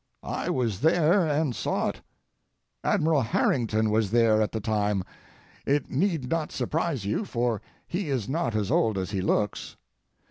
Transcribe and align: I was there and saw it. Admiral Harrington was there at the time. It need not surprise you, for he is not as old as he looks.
I 0.23 0.49
was 0.49 0.79
there 0.81 1.27
and 1.27 1.55
saw 1.55 1.89
it. 1.89 2.01
Admiral 2.83 3.21
Harrington 3.21 3.91
was 3.91 4.09
there 4.09 4.41
at 4.41 4.51
the 4.51 4.59
time. 4.59 5.03
It 5.63 5.91
need 5.91 6.27
not 6.27 6.51
surprise 6.51 7.05
you, 7.05 7.23
for 7.23 7.61
he 7.87 8.09
is 8.09 8.27
not 8.27 8.55
as 8.55 8.71
old 8.71 8.97
as 8.97 9.11
he 9.11 9.21
looks. 9.21 9.75